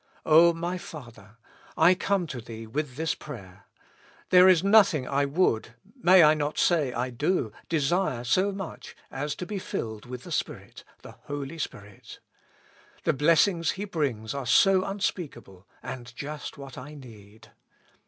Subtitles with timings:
[0.25, 1.37] O my Father!
[1.77, 3.67] I come to Thee with thi prayer;
[4.31, 8.95] there is nothing I would— may I not s /, I do— desire so much
[9.11, 12.17] as to be filled with th Spirit, the Holy Spirit.
[13.03, 17.51] The blessings He brir, are so un speakable, and just what I need.